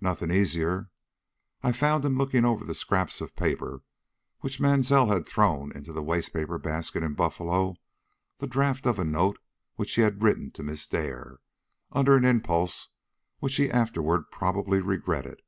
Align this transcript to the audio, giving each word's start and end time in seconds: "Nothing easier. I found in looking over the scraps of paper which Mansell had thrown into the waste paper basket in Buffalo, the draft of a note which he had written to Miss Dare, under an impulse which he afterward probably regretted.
"Nothing 0.00 0.30
easier. 0.32 0.88
I 1.62 1.72
found 1.72 2.06
in 2.06 2.16
looking 2.16 2.46
over 2.46 2.64
the 2.64 2.72
scraps 2.74 3.20
of 3.20 3.36
paper 3.36 3.82
which 4.38 4.58
Mansell 4.58 5.08
had 5.08 5.26
thrown 5.28 5.70
into 5.72 5.92
the 5.92 6.02
waste 6.02 6.32
paper 6.32 6.56
basket 6.56 7.02
in 7.02 7.12
Buffalo, 7.12 7.76
the 8.38 8.46
draft 8.46 8.86
of 8.86 8.98
a 8.98 9.04
note 9.04 9.38
which 9.74 9.96
he 9.96 10.00
had 10.00 10.22
written 10.22 10.50
to 10.52 10.62
Miss 10.62 10.86
Dare, 10.88 11.40
under 11.92 12.16
an 12.16 12.24
impulse 12.24 12.88
which 13.40 13.56
he 13.56 13.70
afterward 13.70 14.30
probably 14.30 14.80
regretted. 14.80 15.42